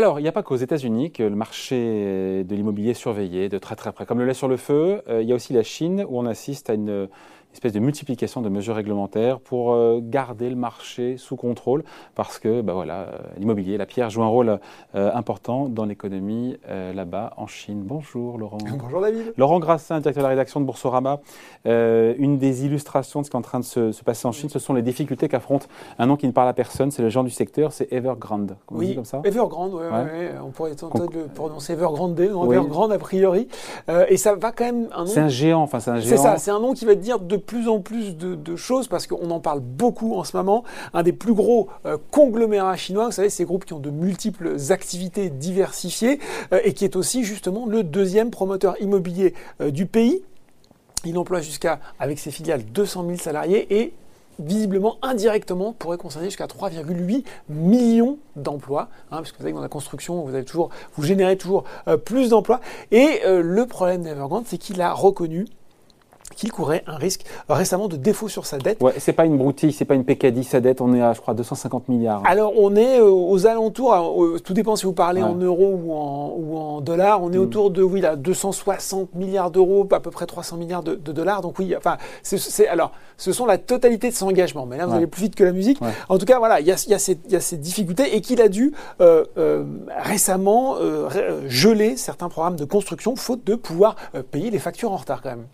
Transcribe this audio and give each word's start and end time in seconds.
Alors, 0.00 0.18
il 0.18 0.22
n'y 0.22 0.30
a 0.30 0.32
pas 0.32 0.42
qu'aux 0.42 0.56
États-Unis 0.56 1.12
que 1.12 1.22
le 1.22 1.36
marché 1.36 2.42
de 2.44 2.54
l'immobilier 2.54 2.94
surveillé 2.94 3.50
de 3.50 3.58
très 3.58 3.76
très 3.76 3.92
près. 3.92 4.06
Comme 4.06 4.18
le 4.18 4.24
lait 4.24 4.32
sur 4.32 4.48
le 4.48 4.56
feu, 4.56 5.02
il 5.10 5.28
y 5.28 5.32
a 5.32 5.34
aussi 5.34 5.52
la 5.52 5.62
Chine 5.62 6.06
où 6.08 6.18
on 6.18 6.24
assiste 6.24 6.70
à 6.70 6.72
une 6.72 7.06
espèce 7.52 7.72
de 7.72 7.80
multiplication 7.80 8.42
de 8.42 8.48
mesures 8.48 8.76
réglementaires 8.76 9.40
pour 9.40 9.72
euh, 9.72 10.00
garder 10.02 10.48
le 10.48 10.56
marché 10.56 11.16
sous 11.16 11.36
contrôle 11.36 11.82
parce 12.14 12.38
que 12.38 12.60
bah 12.60 12.72
voilà, 12.72 13.00
euh, 13.00 13.18
l'immobilier, 13.38 13.76
la 13.76 13.86
pierre 13.86 14.10
joue 14.10 14.22
un 14.22 14.28
rôle 14.28 14.60
euh, 14.94 15.10
important 15.14 15.68
dans 15.68 15.84
l'économie 15.84 16.56
là-bas 16.68 17.34
en 17.36 17.46
Chine. 17.46 17.82
Bonjour 17.84 18.38
Laurent. 18.38 18.58
Bonjour 18.78 19.00
David. 19.00 19.32
Laurent 19.36 19.58
Grassin, 19.58 20.00
directeur 20.00 20.22
de 20.22 20.26
la 20.26 20.30
rédaction 20.30 20.60
de 20.60 20.66
Boursorama. 20.66 21.20
une 21.64 22.38
des 22.38 22.64
illustrations 22.64 23.20
de 23.20 23.26
ce 23.26 23.30
qui 23.30 23.36
est 23.36 23.38
en 23.38 23.42
train 23.42 23.60
de 23.60 23.64
se, 23.64 24.02
passer 24.02 24.26
en 24.26 24.32
Chine, 24.32 24.48
ce 24.48 24.58
sont 24.58 24.74
les 24.74 24.82
difficultés 24.82 25.28
qu'affronte 25.28 25.68
un 25.98 26.06
nom 26.06 26.16
qui 26.16 26.26
ne 26.26 26.32
parle 26.32 26.48
à 26.48 26.52
personne, 26.52 26.90
c'est 26.90 27.02
le 27.02 27.08
genre 27.08 27.24
du 27.24 27.30
secteur, 27.30 27.72
c'est 27.72 27.92
Evergrande. 27.92 28.56
oui, 28.70 28.94
comme 28.94 29.04
ça? 29.04 29.20
Evergrande, 29.24 29.74
oui, 29.74 29.82
ouais. 29.82 30.30
on 30.42 30.50
pourrait 30.50 30.74
tenter 30.74 31.00
de 31.00 31.20
le 31.20 31.26
prononcer 31.26 31.72
Evergrande, 31.72 32.18
non, 32.18 32.50
Evergrande 32.50 32.92
a 32.92 32.98
priori. 32.98 33.48
et 34.08 34.16
ça 34.16 34.34
va 34.34 34.52
quand 34.52 34.64
même 34.64 34.88
un 34.94 35.04
nom. 35.04 35.10
C'est 35.10 35.20
un 35.20 35.28
géant, 35.28 35.62
enfin 35.62 35.80
c'est 35.80 35.90
un 35.90 36.00
géant. 36.00 36.16
C'est 36.16 36.22
ça, 36.22 36.38
c'est 36.38 36.50
un 36.50 36.60
nom 36.60 36.74
qui 36.74 36.84
va 36.84 36.94
te 36.94 37.00
dire 37.00 37.18
de 37.18 37.36
plus 37.40 37.68
en 37.68 37.80
plus 37.80 38.16
de, 38.16 38.56
choses 38.56 38.88
parce 38.88 39.06
qu'on 39.06 39.30
en 39.30 39.40
parle 39.40 39.60
beaucoup 39.60 40.14
en 40.14 40.24
ce 40.24 40.36
moment. 40.36 40.64
Un 40.92 41.02
des 41.02 41.12
plus 41.12 41.34
gros 41.34 41.68
euh, 41.86 41.96
conglomérats 42.10 42.76
chinois, 42.76 43.06
vous 43.06 43.12
savez, 43.12 43.30
ces 43.30 43.44
groupes 43.44 43.64
qui 43.64 43.72
ont 43.72 43.80
de 43.80 43.90
multiples 43.90 44.56
activités 44.70 45.30
diversifiées 45.30 46.20
euh, 46.52 46.60
et 46.64 46.74
qui 46.74 46.84
est 46.84 46.96
aussi 46.96 47.24
justement 47.24 47.66
le 47.66 47.82
deuxième 47.82 48.30
promoteur 48.30 48.80
immobilier 48.80 49.34
euh, 49.60 49.70
du 49.70 49.86
pays. 49.86 50.22
Il 51.04 51.16
emploie 51.16 51.40
jusqu'à, 51.40 51.80
avec 51.98 52.18
ses 52.18 52.30
filiales, 52.30 52.64
200 52.64 53.06
000 53.06 53.18
salariés 53.18 53.66
et 53.74 53.94
visiblement 54.38 54.98
indirectement 55.02 55.72
pourrait 55.72 55.98
concerner 55.98 56.28
jusqu'à 56.28 56.46
3,8 56.46 57.24
millions 57.48 58.18
d'emplois, 58.36 58.88
hein, 59.10 59.16
parce 59.18 59.32
que 59.32 59.36
vous 59.36 59.42
savez 59.42 59.52
que 59.52 59.56
dans 59.56 59.62
la 59.62 59.68
construction, 59.68 60.22
vous 60.22 60.34
avez 60.34 60.44
toujours, 60.44 60.70
vous 60.96 61.02
générez 61.02 61.36
toujours 61.36 61.64
plus 62.04 62.30
d'emplois. 62.30 62.60
Et 62.90 63.20
le 63.26 63.66
problème 63.66 64.02
d'Evergrande, 64.02 64.44
c'est 64.46 64.56
qu'il 64.56 64.80
a 64.80 64.94
reconnu 64.94 65.46
qu'il 66.40 66.50
courait 66.50 66.82
un 66.86 66.96
risque 66.96 67.24
récemment 67.50 67.86
de 67.86 67.96
défaut 67.96 68.28
sur 68.28 68.46
sa 68.46 68.56
dette. 68.56 68.82
Ouais, 68.82 68.94
c'est 68.96 69.12
pas 69.12 69.26
une 69.26 69.36
broutille, 69.36 69.74
c'est 69.74 69.84
pas 69.84 69.94
une 69.94 70.04
PKD, 70.04 70.42
sa 70.42 70.60
dette, 70.60 70.80
on 70.80 70.94
est 70.94 71.02
à, 71.02 71.12
je 71.12 71.20
crois, 71.20 71.34
250 71.34 71.88
milliards. 71.90 72.22
Alors, 72.24 72.54
on 72.56 72.74
est 72.76 72.98
euh, 72.98 73.10
aux 73.10 73.46
alentours, 73.46 74.40
tout 74.42 74.54
dépend 74.54 74.74
si 74.74 74.86
vous 74.86 74.94
parlez 74.94 75.22
en 75.22 75.34
euros 75.34 75.78
ou 75.84 75.92
en, 75.92 76.34
ou 76.38 76.56
en, 76.56 76.80
dollars, 76.80 77.22
on 77.22 77.30
est 77.30 77.36
mm. 77.36 77.42
autour 77.42 77.70
de, 77.70 77.82
oui, 77.82 78.00
là, 78.00 78.16
260 78.16 79.14
milliards 79.14 79.50
d'euros, 79.50 79.86
à 79.90 80.00
peu 80.00 80.10
près 80.10 80.24
300 80.24 80.56
milliards 80.56 80.82
de, 80.82 80.94
dollars. 80.94 81.42
Donc, 81.42 81.58
oui, 81.58 81.74
enfin, 81.76 81.98
c'est, 82.22 82.66
alors, 82.68 82.92
ce 83.18 83.32
sont 83.32 83.44
la 83.44 83.58
totalité 83.58 84.08
de 84.08 84.14
ses 84.14 84.24
engagements. 84.24 84.64
Mais 84.64 84.78
là, 84.78 84.86
vous 84.86 84.94
allez 84.94 85.06
plus 85.06 85.22
vite 85.22 85.34
que 85.34 85.44
la 85.44 85.52
musique. 85.52 85.78
En 86.08 86.16
tout 86.16 86.24
cas, 86.24 86.38
voilà, 86.38 86.60
il 86.60 86.66
y 86.66 86.72
a, 86.72 86.82
y, 86.88 86.94
a 86.94 87.14
y 87.28 87.36
a, 87.36 87.40
ces 87.40 87.56
difficultés 87.58 88.16
et 88.16 88.22
qu'il 88.22 88.40
a 88.40 88.48
dû 88.48 88.72
euh, 89.02 89.24
euh, 89.36 89.64
récemment 89.98 90.76
geler 91.48 91.98
certains 91.98 92.30
programmes 92.30 92.56
de 92.56 92.64
construction 92.64 93.14
faute 93.14 93.44
de 93.44 93.54
pouvoir 93.56 93.96
payer 94.30 94.50
les 94.50 94.58
factures 94.58 94.92
en 94.92 94.96
retard 94.96 95.20
quand 95.20 95.30
même. 95.30 95.44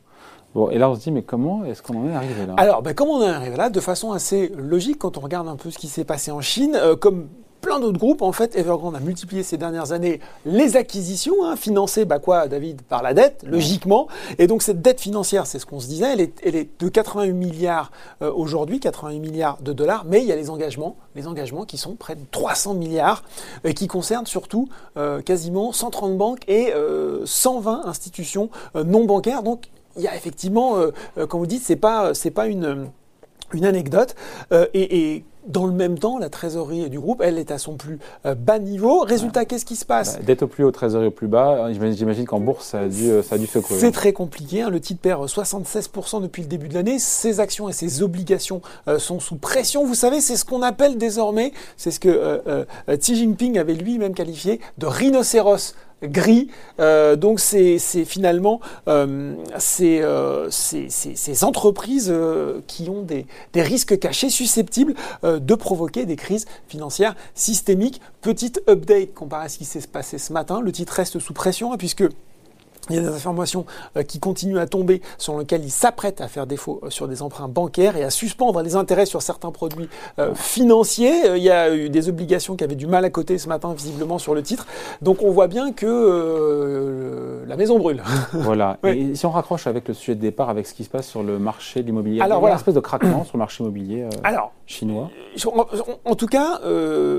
Bon, 0.57 0.71
et 0.71 0.79
là, 0.79 0.89
on 0.89 0.95
se 0.95 1.01
dit, 1.01 1.11
mais 1.11 1.21
comment 1.21 1.67
est-ce 1.67 1.83
qu'on 1.83 1.99
en 1.99 2.09
est 2.09 2.15
arrivé 2.15 2.47
là? 2.47 2.55
Alors, 2.57 2.81
ben, 2.81 2.95
comment 2.95 3.13
on 3.13 3.19
en 3.19 3.27
est 3.27 3.27
arrivé 3.27 3.57
là? 3.57 3.69
De 3.69 3.79
façon 3.79 4.13
assez 4.13 4.51
logique, 4.57 4.99
quand 4.99 5.19
on 5.19 5.21
regarde 5.21 5.49
un 5.49 5.57
peu 5.57 5.71
ce 5.71 5.77
qui 5.77 5.87
s'est 5.87 6.05
passé 6.05 6.31
en 6.31 6.41
Chine, 6.41 6.79
euh, 6.81 6.97
comme 6.97 7.29
plein 7.61 7.79
d'autres 7.79 7.99
groupes, 7.99 8.23
en 8.23 8.33
fait, 8.33 8.57
Evergrande 8.57 8.97
a 8.97 9.01
multiplié 9.01 9.43
ces 9.43 9.59
dernières 9.59 9.93
années 9.93 10.19
les 10.47 10.79
acquisitions, 10.79 11.45
hein, 11.45 11.57
financées, 11.57 12.07
bah 12.07 12.21
quoi, 12.21 12.49
David, 12.49 12.81
par 12.81 13.03
la 13.03 13.13
dette, 13.13 13.45
logiquement. 13.47 14.09
Et 14.39 14.47
donc 14.47 14.63
cette 14.63 14.81
dette 14.81 14.99
financière, 14.99 15.47
c'est 15.47 15.59
ce 15.59 15.67
qu'on 15.67 15.79
se 15.79 15.89
disait, 15.89 16.11
elle 16.11 16.23
est, 16.23 16.41
elle 16.43 16.57
est, 16.57 16.81
de 16.81 16.89
88 16.89 17.35
milliards 17.35 17.91
euh, 18.23 18.33
aujourd'hui, 18.33 18.81
88 18.81 19.21
milliards 19.21 19.59
de 19.61 19.75
dollars, 19.75 20.07
mais 20.07 20.23
il 20.23 20.27
y 20.27 20.33
a 20.33 20.37
les 20.37 20.49
engagements, 20.49 20.97
les 21.17 21.27
engagements 21.27 21.67
qui 21.67 21.77
sont 21.77 21.97
près 21.97 22.15
de 22.15 22.25
300 22.31 22.73
milliards, 22.75 23.25
et 23.65 23.75
qui 23.75 23.89
concernent 23.89 24.27
surtout 24.27 24.71
euh, 24.97 25.21
quasiment 25.21 25.73
130 25.73 26.17
banques 26.17 26.49
et 26.49 26.73
120 27.27 27.85
institutions 27.85 28.49
non 28.75 29.05
bancaires. 29.05 29.43
Donc 29.43 29.69
il 29.97 30.03
y 30.03 30.09
a 30.09 30.15
effectivement, 30.15 30.77
euh, 30.77 30.91
euh, 31.19 31.27
comme 31.27 31.41
vous 31.41 31.47
dites, 31.47 31.63
c'est 31.65 31.77
pas, 31.77 32.15
c'est 32.15 32.31
pas 32.31 32.47
une, 32.47 32.89
une 33.53 33.65
anecdote. 33.65 34.15
Euh, 34.53 34.67
et, 34.75 35.25
dans 35.47 35.67
le 35.67 35.73
même 35.73 35.97
temps, 35.97 36.19
la 36.19 36.29
trésorerie 36.29 36.91
du 36.91 36.99
groupe, 36.99 37.23
elle 37.25 37.39
est 37.39 37.53
à 37.53 37.59
son 37.59 37.77
plus 37.77 38.01
bas 38.25 38.59
niveau. 38.59 39.03
Résultat, 39.03 39.45
qu'est-ce 39.45 39.65
qui 39.65 39.77
se 39.77 39.85
passe? 39.85 40.17
Bah, 40.17 40.25
D'être 40.25 40.43
au 40.43 40.47
plus 40.49 40.65
haut, 40.65 40.73
trésorerie 40.73 41.07
au 41.07 41.13
plus 41.13 41.29
bas, 41.29 41.73
j'imagine 41.73 42.25
qu'en 42.25 42.41
bourse, 42.41 42.67
ça 42.67 42.81
a 42.81 42.89
dû, 42.89 43.13
ça 43.23 43.37
a 43.37 43.39
dû 43.39 43.47
secouer. 43.47 43.79
C'est 43.79 43.93
très 43.93 44.13
compliqué. 44.13 44.63
Hein. 44.63 44.71
Le 44.71 44.81
titre 44.81 45.01
perd 45.01 45.25
76% 45.25 46.21
depuis 46.21 46.43
le 46.43 46.49
début 46.49 46.67
de 46.67 46.75
l'année. 46.75 46.99
Ses 46.99 47.39
actions 47.39 47.69
et 47.69 47.73
ses 47.73 48.03
obligations 48.03 48.61
sont 48.99 49.21
sous 49.21 49.37
pression. 49.37 49.87
Vous 49.87 49.95
savez, 49.95 50.21
c'est 50.21 50.35
ce 50.35 50.45
qu'on 50.45 50.63
appelle 50.63 50.99
désormais, 50.99 51.53
c'est 51.77 51.93
ce 51.93 52.01
que 52.01 52.67
Xi 52.89 53.15
Jinping 53.15 53.57
avait 53.57 53.75
lui-même 53.75 54.15
qualifié 54.15 54.61
de 54.79 54.87
rhinocéros 54.87 55.77
gris. 56.07 56.49
Euh, 56.81 57.17
donc 57.17 57.41
c'est 57.41 57.79
finalement 58.05 58.61
euh, 58.89 59.35
euh, 59.81 60.49
ces, 60.51 61.45
entreprises 61.45 62.15
qui 62.67 62.89
ont 62.89 63.03
des, 63.03 63.27
risques 63.55 63.99
cachés 63.99 64.31
susceptibles 64.31 64.95
de 65.23 65.55
provoquer 65.55 66.07
des 66.07 66.17
crises 66.17 66.47
financières 66.69 67.15
systémiques. 67.35 68.01
Petite 68.21 68.63
update 68.69 69.15
comparé 69.15 69.47
à 69.47 69.49
ce 69.49 69.59
qui 69.59 69.65
s'est 69.65 69.81
passé 69.87 70.19
ce 70.19 70.33
matin, 70.33 70.61
le 70.61 70.73
titre 70.73 70.93
reste 70.93 71.19
sous 71.19 71.33
pression 71.33 71.73
hein, 71.73 71.77
puisque 71.79 72.05
il 72.91 72.97
y 72.97 72.99
a 72.99 73.03
des 73.03 73.09
informations 73.09 73.67
euh, 73.97 74.03
qui 74.03 74.21
continuent 74.21 74.59
à 74.59 74.67
tomber 74.67 75.03
sur 75.19 75.39
lesquelles 75.39 75.65
il 75.65 75.71
s'apprête 75.71 76.21
à 76.21 76.29
faire 76.29 76.47
défaut 76.47 76.81
euh, 76.83 76.91
sur 76.91 77.09
des 77.09 77.23
emprunts 77.23 77.49
bancaires 77.49 77.97
et 77.97 78.05
à 78.05 78.11
suspendre 78.11 78.63
les 78.63 78.77
intérêts 78.77 79.07
sur 79.07 79.23
certains 79.23 79.51
produits 79.51 79.89
euh, 80.19 80.35
financiers. 80.35 81.37
Il 81.37 81.43
y 81.43 81.51
a 81.51 81.75
eu 81.75 81.89
des 81.91 82.09
obligations 82.09 82.57
qui 82.57 82.65
avaient 82.65 82.75
du 82.75 82.87
mal 82.87 83.05
à 83.05 83.11
côté 83.11 83.39
ce 83.39 83.49
matin 83.49 83.73
visiblement 83.75 84.19
sur 84.19 84.35
le 84.35 84.43
titre. 84.43 84.67
Donc 85.03 85.23
on 85.23 85.31
voit 85.31 85.49
bien 85.49 85.73
que 85.73 87.45
la 87.47 87.57
maison 87.57 87.79
brûle. 87.79 88.03
Voilà. 88.33 88.79
Et 88.85 89.15
si 89.15 89.27
on 89.27 89.31
raccroche 89.31 89.67
avec 89.67 89.89
le 89.89 89.95
sujet 89.95 90.15
de 90.15 90.21
départ, 90.21 90.51
avec 90.51 90.67
ce 90.67 90.75
qui 90.75 90.85
se 90.85 90.91
passe 90.91 91.07
sur 91.09 91.23
le 91.23 91.39
marché 91.39 91.81
de 91.83 91.87
l'immobilier, 91.87 92.21
Alors, 92.21 92.27
il 92.27 92.31
y 92.31 92.37
a 92.37 92.41
voilà. 92.41 92.55
une 92.55 92.59
espèce 92.59 92.75
de 92.75 92.81
craquement 92.81 93.25
sur 93.25 93.37
le 93.37 93.39
marché 93.39 93.63
immobilier 93.65 94.07
chinois. 94.67 95.11
En, 96.05 96.15
tout 96.15 96.27
cas, 96.27 96.61
on 96.65 96.69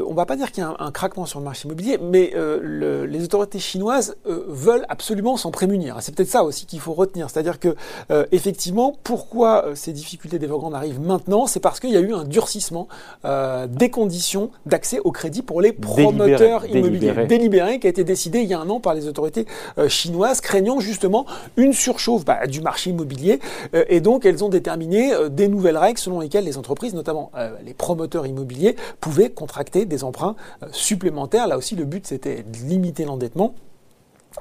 ne 0.09 0.15
va 0.15 0.25
pas 0.25 0.35
dire 0.35 0.51
qu'il 0.51 0.63
y 0.63 0.65
a 0.65 0.75
un, 0.79 0.91
craquement 0.91 1.25
sur 1.25 1.39
le 1.39 1.45
marché 1.45 1.65
immobilier, 1.65 1.97
mais 2.01 2.33
les 2.61 3.23
autorités 3.23 3.59
chinoises 3.59 4.15
veulent 4.25 4.85
absolument 4.89 5.37
s'en 5.37 5.51
prémunir. 5.51 5.97
C'est 6.01 6.15
peut-être 6.15 6.29
ça 6.29 6.43
aussi 6.43 6.65
qu'il 6.65 6.79
faut 6.79 6.93
retenir. 6.93 7.29
C'est-à-dire 7.29 7.59
que, 7.59 7.75
euh, 8.11 8.25
effectivement, 8.31 8.95
pourquoi 9.03 9.65
euh, 9.65 9.75
ces 9.75 9.93
difficultés 9.93 10.39
d'Evergrande 10.39 10.73
arrivent 10.73 10.99
maintenant 10.99 11.47
C'est 11.47 11.59
parce 11.59 11.79
qu'il 11.79 11.91
y 11.91 11.97
a 11.97 11.99
eu 11.99 12.13
un 12.13 12.23
durcissement 12.23 12.87
euh, 13.25 13.67
des 13.67 13.89
conditions 13.89 14.51
d'accès 14.65 14.99
au 15.03 15.11
crédit 15.11 15.41
pour 15.41 15.61
les 15.61 15.71
promoteurs 15.71 16.65
immobiliers. 16.65 17.13
Délibéré. 17.27 17.79
qui 17.79 17.87
a 17.87 17.89
été 17.89 18.03
décidé 18.03 18.39
il 18.39 18.47
y 18.47 18.53
a 18.53 18.59
un 18.59 18.69
an 18.69 18.79
par 18.79 18.93
les 18.93 19.07
autorités 19.07 19.45
chinoises, 19.87 20.41
craignant 20.41 20.79
justement 20.79 21.25
une 21.55 21.73
surchauffe 21.73 22.25
bah, 22.25 22.47
du 22.47 22.61
marché 22.61 22.89
immobilier. 22.89 23.39
et 23.73 24.01
donc, 24.01 24.25
elles 24.25 24.43
ont 24.43 24.49
déterminé 24.49 25.11
des 25.29 25.47
nouvelles 25.47 25.77
règles 25.77 25.99
selon 25.99 26.19
lesquelles 26.19 26.45
les 26.45 26.57
entreprises, 26.57 26.93
notamment 26.93 27.31
les 27.63 27.73
promoteurs 27.73 28.25
immobiliers, 28.25 28.75
pouvaient 28.99 29.29
contracter 29.29 29.85
des 29.85 30.03
emprunts 30.03 30.35
supplémentaires. 30.71 31.47
Là 31.47 31.57
aussi, 31.57 31.75
le 31.75 31.85
but, 31.85 32.07
c'était 32.07 32.43
de 32.43 32.57
limiter 32.67 33.05
l'endettement 33.05 33.55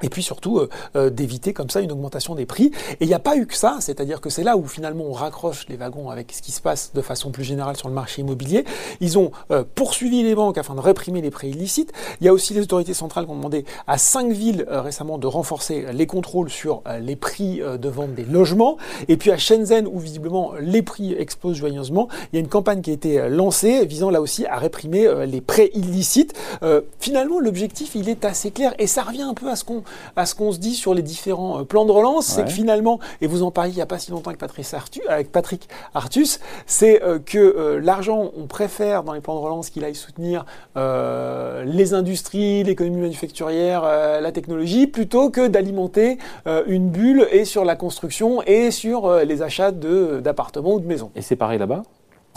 et 0.01 0.09
puis 0.09 0.23
surtout 0.23 0.59
euh, 0.59 0.69
euh, 0.95 1.09
d'éviter 1.09 1.53
comme 1.53 1.69
ça 1.69 1.81
une 1.81 1.91
augmentation 1.91 2.35
des 2.35 2.45
prix. 2.45 2.71
Et 2.93 3.05
il 3.05 3.07
n'y 3.07 3.13
a 3.13 3.19
pas 3.19 3.35
eu 3.35 3.47
que 3.47 3.55
ça, 3.55 3.77
c'est-à-dire 3.79 4.21
que 4.21 4.29
c'est 4.29 4.43
là 4.43 4.57
où 4.57 4.67
finalement 4.67 5.05
on 5.05 5.13
raccroche 5.13 5.67
les 5.69 5.75
wagons 5.75 6.09
avec 6.09 6.31
ce 6.31 6.41
qui 6.41 6.51
se 6.51 6.61
passe 6.61 6.91
de 6.93 7.01
façon 7.01 7.31
plus 7.31 7.43
générale 7.43 7.77
sur 7.77 7.87
le 7.87 7.93
marché 7.93 8.21
immobilier. 8.21 8.65
Ils 9.01 9.17
ont 9.17 9.31
euh, 9.51 9.63
poursuivi 9.75 10.23
les 10.23 10.35
banques 10.35 10.57
afin 10.57 10.75
de 10.75 10.79
réprimer 10.79 11.21
les 11.21 11.31
prêts 11.31 11.49
illicites. 11.49 11.93
Il 12.21 12.25
y 12.25 12.27
a 12.27 12.33
aussi 12.33 12.53
les 12.53 12.61
autorités 12.61 12.93
centrales 12.93 13.25
qui 13.25 13.31
ont 13.31 13.35
demandé 13.35 13.65
à 13.87 13.97
cinq 13.97 14.31
villes 14.31 14.65
récemment 14.69 15.17
de 15.17 15.27
renforcer 15.27 15.85
les 15.93 16.07
contrôles 16.07 16.49
sur 16.49 16.83
les 16.99 17.15
prix 17.15 17.59
de 17.59 17.89
vente 17.89 18.13
des 18.13 18.25
logements. 18.25 18.77
Et 19.07 19.17
puis 19.17 19.31
à 19.31 19.37
Shenzhen, 19.37 19.87
où 19.87 19.99
visiblement 19.99 20.53
les 20.59 20.81
prix 20.81 21.13
explosent 21.13 21.55
joyeusement, 21.55 22.07
il 22.31 22.35
y 22.35 22.37
a 22.37 22.39
une 22.39 22.47
campagne 22.47 22.81
qui 22.81 22.91
a 22.91 22.93
été 22.93 23.29
lancée 23.29 23.85
visant 23.85 24.09
là 24.09 24.21
aussi 24.21 24.45
à 24.45 24.57
réprimer 24.57 25.25
les 25.25 25.41
prêts 25.41 25.71
illicites. 25.73 26.33
finalement, 26.99 27.39
l'objectif, 27.39 27.95
il 27.95 28.09
est 28.09 28.25
assez 28.25 28.51
clair 28.51 28.73
et 28.79 28.87
ça 28.87 29.03
revient 29.03 29.23
un 29.23 29.33
peu 29.33 29.49
à 29.49 29.55
ce 29.55 29.63
qu'on 29.63 29.76
à 30.15 30.25
ce 30.25 30.35
qu'on 30.35 30.51
se 30.51 30.59
dit 30.59 30.75
sur 30.75 30.93
les 30.93 31.01
différents 31.01 31.59
euh, 31.59 31.63
plans 31.63 31.85
de 31.85 31.91
relance, 31.91 32.25
c'est 32.25 32.43
que 32.43 32.51
finalement, 32.51 32.99
et 33.21 33.27
vous 33.27 33.43
en 33.43 33.51
parliez 33.51 33.71
il 33.71 33.75
n'y 33.75 33.81
a 33.81 33.85
pas 33.85 33.99
si 33.99 34.11
longtemps 34.11 34.29
avec 34.29 34.39
Patrick, 34.39 34.65
Artus, 34.73 35.03
avec 35.07 35.31
Patrick 35.31 35.67
Artus, 35.93 36.39
c'est 36.65 37.03
euh, 37.03 37.19
que 37.19 37.37
euh, 37.37 37.79
l'argent, 37.81 38.31
on 38.37 38.47
préfère 38.47 39.03
dans 39.03 39.13
les 39.13 39.21
plans 39.21 39.35
de 39.35 39.39
relance 39.39 39.69
qu'il 39.69 39.83
aille 39.83 39.95
soutenir 39.95 40.45
les 40.75 41.93
industries, 41.93 42.63
l'économie 42.63 43.01
manufacturière, 43.01 43.81
la 43.81 44.31
technologie, 44.31 44.87
plutôt 44.87 45.29
que 45.29 45.47
d'alimenter 45.47 46.17
une 46.67 46.89
bulle 46.89 47.27
et 47.31 47.45
sur 47.45 47.65
la 47.65 47.75
construction 47.75 48.41
et 48.43 48.71
sur 48.71 49.11
les 49.19 49.41
achats 49.41 49.71
d'appartements 49.71 50.73
ou 50.73 50.79
de 50.79 50.87
maisons. 50.87 51.11
Et 51.15 51.21
c'est 51.21 51.35
pareil 51.35 51.59
là-bas? 51.59 51.83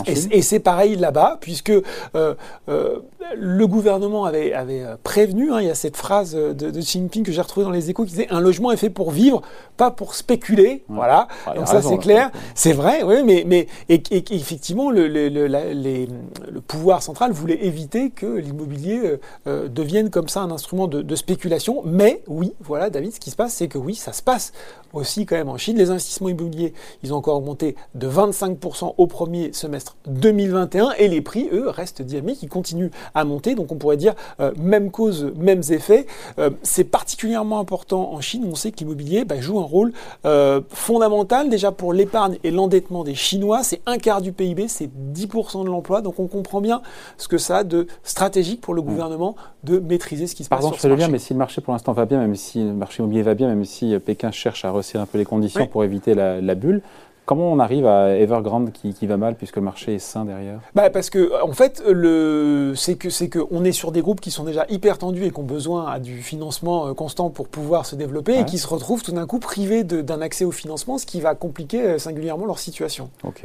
Et, 0.06 0.42
c'est 0.42 0.60
pareil 0.60 0.96
là-bas, 0.96 1.38
puisque 1.40 1.70
euh, 1.70 2.34
euh, 2.68 2.98
le 3.36 3.66
gouvernement 3.66 4.24
avait, 4.24 4.52
avait 4.52 4.84
prévenu, 5.02 5.52
hein, 5.52 5.60
il 5.60 5.66
y 5.66 5.70
a 5.70 5.74
cette 5.74 5.96
phrase 5.96 6.34
de, 6.34 6.52
de 6.52 6.80
Xi 6.80 6.98
Jinping 6.98 7.24
que 7.24 7.32
j'ai 7.32 7.40
retrouvée 7.40 7.64
dans 7.64 7.72
les 7.72 7.90
échos 7.90 8.04
qui 8.04 8.10
disait 8.10 8.28
un 8.30 8.40
logement 8.40 8.72
est 8.72 8.76
fait 8.76 8.90
pour 8.90 9.10
vivre, 9.10 9.42
pas 9.76 9.90
pour 9.90 10.14
spéculer. 10.14 10.84
Voilà, 10.88 11.28
ah, 11.46 11.54
donc 11.54 11.68
ça 11.68 11.82
c'est 11.82 11.98
clair. 11.98 12.30
C'est 12.54 12.72
vrai, 12.72 13.02
oui, 13.02 13.22
mais, 13.24 13.44
mais 13.46 13.66
et, 13.88 14.02
effectivement, 14.30 14.90
le, 14.90 15.08
le, 15.08 15.28
le, 15.28 15.46
le, 15.46 16.60
pouvoir 16.60 17.02
central 17.02 17.32
voulait 17.32 17.64
éviter 17.64 18.10
que 18.10 18.26
l'immobilier 18.26 19.18
euh, 19.46 19.68
devienne 19.68 20.10
comme 20.10 20.28
ça 20.28 20.40
un 20.40 20.50
instrument 20.50 20.88
de, 20.88 21.02
de 21.02 21.16
spéculation. 21.16 21.82
Mais 21.84 22.22
oui, 22.26 22.52
voilà, 22.60 22.90
David, 22.90 23.12
ce 23.14 23.20
qui 23.20 23.30
se 23.30 23.36
passe, 23.36 23.54
c'est 23.54 23.68
que 23.68 23.78
oui, 23.78 23.94
ça 23.94 24.12
se 24.12 24.22
passe 24.22 24.52
aussi 24.92 25.26
quand 25.26 25.36
même 25.36 25.48
en 25.48 25.56
Chine. 25.56 25.76
Les 25.76 25.90
investissements 25.90 26.28
immobiliers, 26.28 26.74
ils 27.02 27.12
ont 27.12 27.16
encore 27.16 27.36
augmenté 27.36 27.76
de 27.94 28.08
25% 28.08 28.94
au 28.96 29.06
premier 29.06 29.52
semestre 29.52 29.89
2021 30.06 30.92
et 30.98 31.08
les 31.08 31.20
prix, 31.20 31.48
eux, 31.52 31.68
restent 31.68 32.02
dynamiques, 32.02 32.42
ils 32.42 32.48
continuent 32.48 32.90
à 33.14 33.24
monter. 33.24 33.54
Donc 33.54 33.72
on 33.72 33.76
pourrait 33.76 33.96
dire 33.96 34.14
euh, 34.40 34.52
même 34.58 34.90
cause, 34.90 35.32
mêmes 35.36 35.62
effets. 35.70 36.06
Euh, 36.38 36.50
c'est 36.62 36.84
particulièrement 36.84 37.58
important 37.58 38.12
en 38.12 38.20
Chine. 38.20 38.44
Où 38.44 38.48
on 38.48 38.54
sait 38.54 38.72
que 38.72 38.78
l'immobilier 38.78 39.24
bah, 39.24 39.40
joue 39.40 39.58
un 39.58 39.64
rôle 39.64 39.92
euh, 40.24 40.60
fondamental 40.70 41.48
déjà 41.48 41.72
pour 41.72 41.92
l'épargne 41.92 42.38
et 42.44 42.50
l'endettement 42.50 43.04
des 43.04 43.14
Chinois. 43.14 43.62
C'est 43.62 43.80
un 43.86 43.98
quart 43.98 44.20
du 44.20 44.32
PIB, 44.32 44.68
c'est 44.68 44.90
10% 45.14 45.64
de 45.64 45.68
l'emploi. 45.68 46.02
Donc 46.02 46.18
on 46.18 46.26
comprend 46.26 46.60
bien 46.60 46.82
ce 47.18 47.28
que 47.28 47.38
ça 47.38 47.58
a 47.58 47.64
de 47.64 47.86
stratégique 48.02 48.60
pour 48.60 48.74
le 48.74 48.82
mmh. 48.82 48.86
gouvernement 48.86 49.36
de 49.64 49.78
maîtriser 49.78 50.26
ce 50.26 50.34
qui 50.34 50.44
se 50.44 50.48
passe 50.48 50.64
sur 50.64 50.80
ce 50.80 50.88
marché. 50.88 51.08
mais 51.08 51.18
si 51.18 51.32
le 51.34 51.38
marché 51.38 51.60
pour 51.60 51.72
l'instant 51.72 51.92
va 51.92 52.06
bien, 52.06 52.18
même 52.18 52.36
si 52.36 52.62
le 52.62 52.72
marché 52.72 53.02
immobilier 53.02 53.22
va 53.22 53.34
bien, 53.34 53.48
même 53.48 53.64
si 53.64 53.98
Pékin 53.98 54.30
cherche 54.30 54.64
à 54.64 54.70
resserrer 54.70 55.02
un 55.02 55.06
peu 55.06 55.18
les 55.18 55.24
conditions 55.24 55.66
pour 55.66 55.84
éviter 55.84 56.14
la 56.14 56.54
bulle, 56.54 56.82
Comment 57.30 57.52
on 57.52 57.60
arrive 57.60 57.86
à 57.86 58.16
Evergrande 58.16 58.72
qui, 58.72 58.92
qui, 58.92 59.06
va 59.06 59.16
mal 59.16 59.36
puisque 59.36 59.54
le 59.54 59.62
marché 59.62 59.94
est 59.94 59.98
sain 60.00 60.24
derrière? 60.24 60.58
Bah 60.74 60.90
Parce 60.90 61.10
que 61.10 61.40
en 61.44 61.52
fait, 61.52 61.80
le, 61.88 62.72
c'est 62.74 62.96
que 62.96 63.08
c'est 63.08 63.28
qu'on 63.28 63.62
est 63.62 63.70
sur 63.70 63.92
des 63.92 64.00
groupes 64.00 64.20
qui 64.20 64.32
sont 64.32 64.42
déjà 64.42 64.66
hyper 64.68 64.98
tendus 64.98 65.24
et 65.24 65.30
qui 65.30 65.38
ont 65.38 65.44
besoin 65.44 66.00
du 66.00 66.22
financement 66.22 66.88
euh, 66.88 66.92
constant 66.92 67.30
pour 67.30 67.46
pouvoir 67.46 67.86
se 67.86 67.94
développer 67.94 68.40
et 68.40 68.44
qui 68.44 68.58
se 68.58 68.66
retrouvent 68.66 69.04
tout 69.04 69.12
d'un 69.12 69.28
coup 69.28 69.38
privés 69.38 69.84
d'un 69.84 70.20
accès 70.20 70.44
au 70.44 70.50
financement, 70.50 70.98
ce 70.98 71.06
qui 71.06 71.20
va 71.20 71.36
compliquer 71.36 71.82
euh, 71.82 71.98
singulièrement 71.98 72.46
leur 72.46 72.58
situation. 72.58 73.10
Ok. 73.22 73.44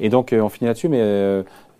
Et 0.00 0.10
donc 0.10 0.34
euh, 0.34 0.42
on 0.42 0.50
finit 0.50 0.68
là-dessus, 0.68 0.90
mais 0.90 1.00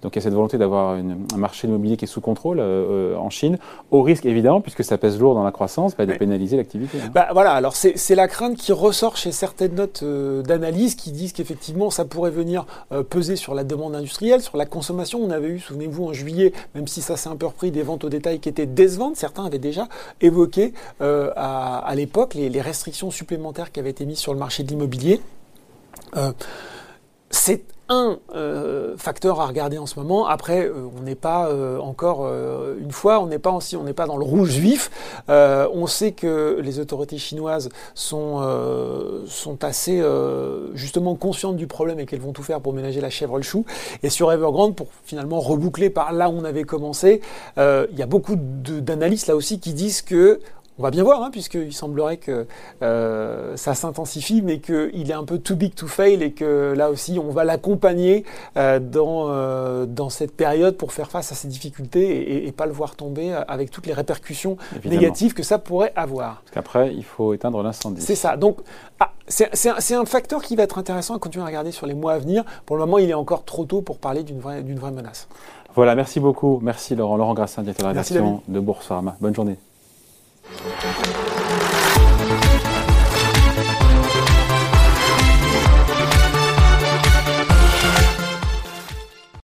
donc 0.03 0.15
il 0.15 0.19
y 0.19 0.21
a 0.21 0.23
cette 0.23 0.35
volonté 0.35 0.59
d'avoir 0.59 0.95
un 0.95 1.37
marché 1.37 1.67
immobilier 1.67 1.97
qui 1.97 2.05
est 2.05 2.09
sous 2.09 2.21
contrôle 2.21 2.61
euh, 2.61 3.15
euh, 3.15 3.17
en 3.17 3.31
Chine, 3.31 3.59
au 3.91 4.03
risque 4.03 4.27
évidemment, 4.27 4.61
puisque 4.61 4.85
ça 4.85 4.97
pèse 4.97 5.19
lourd 5.19 5.35
dans 5.35 5.43
la 5.43 5.51
croissance, 5.51 5.97
bah, 5.97 6.07
de 6.07 6.13
pénaliser 6.13 6.57
l'activité. 6.57 6.99
Hein. 7.03 7.11
Bah, 7.13 7.29
voilà, 7.33 7.53
alors 7.53 7.75
c'est 7.75 8.15
la 8.15 8.29
crainte 8.29 8.57
qui 8.57 8.71
ressort 8.71 9.17
chez 9.17 9.33
certaines 9.33 9.75
notes 9.75 10.01
euh, 10.05 10.43
d'analyse 10.43 10.95
qui 10.95 11.11
disent 11.11 11.33
qu'effectivement 11.33 11.91
ça 11.91 12.05
pourrait 12.05 12.31
venir 12.31 12.65
peser 13.11 13.37
sur 13.37 13.55
la 13.55 13.65
demande 13.65 13.95
industrielle, 13.95 14.41
sur 14.41 14.57
la 14.57 14.67
consommation. 14.67 15.21
On 15.21 15.31
avait 15.31 15.49
eu, 15.49 15.59
souvenez-vous, 15.59 16.05
en 16.07 16.13
juillet, 16.13 16.53
même 16.75 16.87
si 16.87 17.03
ça 17.03 17.17
s'est 17.17 17.29
un 17.29 17.37
peu 17.37 17.47
repris, 17.47 17.71
des 17.71 17.83
ventes 17.83 18.05
au 18.05 18.09
détail 18.09 18.39
qui 18.39 18.49
étaient 18.49 18.67
décevantes. 18.67 19.17
Certains 19.17 19.45
avaient 19.45 19.59
déjà 19.59 19.89
évoqué 20.21 20.73
à, 21.01 21.79
à 21.79 21.95
l'époque 21.95 22.35
les, 22.35 22.49
les, 22.49 22.61
restrictions 22.61 23.11
supplémentaires 23.11 23.73
qui 23.73 23.81
avaient 23.81 23.91
été 23.91 24.05
mises 24.05 24.19
sur 24.19 24.33
le 24.33 24.39
marché 24.39 24.63
de 24.63 24.69
l'immobilier. 24.69 25.21
c'est 27.31 27.63
un 27.89 28.19
euh, 28.35 28.97
facteur 28.97 29.41
à 29.41 29.47
regarder 29.47 29.79
en 29.79 29.87
ce 29.87 29.99
moment. 29.99 30.27
Après, 30.27 30.67
euh, 30.67 30.89
on 30.99 31.03
n'est 31.03 31.15
pas 31.15 31.49
euh, 31.49 31.79
encore 31.79 32.29
une 32.79 32.93
fois, 32.93 33.21
on 33.21 33.27
n'est 33.27 33.39
pas 33.39 33.51
aussi, 33.51 33.77
on 33.77 33.85
n'est 33.85 33.93
pas 33.93 34.07
dans 34.07 34.17
le 34.17 34.25
rouge 34.25 34.57
vif. 34.57 34.91
on 35.29 35.87
sait 35.87 36.13
que 36.13 36.59
les 36.63 36.79
autorités 36.79 37.19
chinoises 37.19 37.69
sont 37.95 38.39
sont 39.27 39.65
assez 39.65 40.03
justement 40.75 41.15
conscientes 41.15 41.57
du 41.57 41.67
problème 41.67 42.01
et 42.01 42.07
qu'elles 42.07 42.21
vont 42.21 42.33
tout 42.33 42.43
faire 42.43 42.61
pour 42.61 42.73
ménager 42.73 43.01
la 43.01 43.11
chèvre 43.11 43.37
le 43.37 43.43
chou. 43.43 43.65
Et 44.03 44.11
sur 44.11 44.33
Evergrande, 44.33 44.75
pour 44.75 44.89
finalement 45.05 45.41
reboucler 45.41 45.91
par 45.91 46.13
là 46.13 46.29
où 46.29 46.33
on 46.33 46.45
avait 46.45 46.65
commencé, 46.65 47.21
il 47.57 47.97
y 47.97 48.03
a 48.03 48.07
beaucoup 48.07 48.37
d'analystes 48.37 49.29
là 49.29 49.37
aussi 49.37 49.61
qui 49.61 49.73
disent 49.73 50.03
que 50.03 50.41
on 50.79 50.83
va 50.83 50.91
bien 50.91 51.03
voir, 51.03 51.23
hein, 51.23 51.31
puisqu'il 51.31 51.73
semblerait 51.73 52.19
que 52.19 52.47
euh, 52.83 53.57
ça 53.57 53.75
s'intensifie, 53.75 54.43
mais 54.43 54.61
qu'il 54.61 55.11
est 55.11 55.15
un 55.15 55.25
peu 55.25 55.39
too 55.39 55.57
big 55.57 55.75
to 55.75 55.87
fail 55.87 56.23
et 56.23 56.33
que 56.33 56.73
là 56.77 56.91
aussi, 56.91 57.19
on 57.19 57.31
va 57.31 57.45
l'accompagner 57.45 58.25
euh, 58.57 58.79
dans, 58.79 59.27
euh, 59.29 59.87
dans 59.87 60.09
cette 60.09 60.37
période 60.37 60.77
pour 60.77 60.93
faire 60.93 61.11
face 61.11 61.33
à 61.33 61.35
ces 61.35 61.49
difficultés 61.49 62.47
et, 62.47 62.53
pas 62.53 62.67
le 62.67 62.73
voir 62.73 62.97
tomber 62.97 63.33
avec 63.47 63.71
toutes 63.71 63.87
les 63.87 63.93
répercussions 63.93 64.57
négatives 64.85 65.33
que 65.33 65.45
ça 65.45 65.59
pourrait 65.59 65.93
avoir. 65.95 66.43
Parce 66.43 66.55
qu'après, 66.55 66.93
il 66.93 67.05
faut 67.05 67.35
éteindre 67.35 67.63
l'incendie. 67.63 68.01
C'est 68.01 68.17
ça. 68.17 68.37
Donc, 68.37 68.59
ah, 68.99 69.13
c'est 69.29 69.69
un, 69.69 70.01
un, 70.01 70.05
facteur 70.07 70.43
qui 70.43 70.57
va 70.57 70.65
être 70.65 70.79
intéressant 70.79 71.15
à 71.15 71.19
continuer 71.21 71.45
à 71.45 71.47
regarder 71.47 71.71
sur 71.71 71.87
les 71.87 71.95
mois 71.95 72.15
à 72.15 72.19
venir. 72.19 72.45
Pour 72.67 72.77
le 72.77 72.85
moment, 72.85 72.99
il 72.99 73.11
est 73.11 73.15
encore 73.15 73.45
trop 73.45 73.65
tôt 73.65 73.81
pour 73.81 73.99
parler 73.99 74.25
d'une 74.25 74.41
vraie, 74.41 74.63
vraie 74.63 74.91
menace. 74.91 75.29
Voilà, 75.75 75.95
merci 75.95 76.19
beaucoup. 76.19 76.59
Merci 76.63 76.97
Laurent. 76.97 77.17
Laurent 77.17 77.35
Grassin, 77.35 77.63
directeur 77.63 77.91
de 77.91 77.95
la 77.95 78.41
de 78.49 78.61
Boursorama. 78.61 79.17
Bonne 79.21 79.35
journée. 79.35 79.57
Thank 80.51 81.07
you. 81.07 81.18